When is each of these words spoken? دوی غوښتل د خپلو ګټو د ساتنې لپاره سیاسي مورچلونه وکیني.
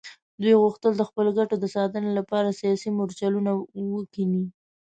دوی 0.41 0.53
غوښتل 0.61 0.91
د 0.95 1.01
خپلو 1.09 1.29
ګټو 1.39 1.55
د 1.59 1.65
ساتنې 1.75 2.11
لپاره 2.19 2.57
سیاسي 2.59 2.89
مورچلونه 2.97 3.51
وکیني. 3.95 4.43